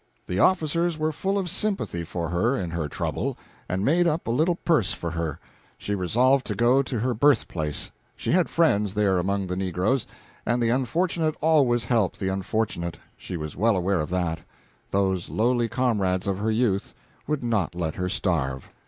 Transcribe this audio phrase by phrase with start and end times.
[0.25, 3.37] The officers were full of sympathy for her in her trouble,
[3.69, 5.39] and made up a little purse for her.
[5.77, 10.07] She resolved to go to her birthplace; she had friends there among the negroes,
[10.43, 14.39] and the unfortunate always help the unfortunate, she was well aware of that;
[14.89, 16.95] those lowly comrades of her youth
[17.27, 18.69] would not let her starve.